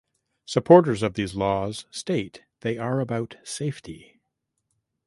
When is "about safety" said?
2.99-4.19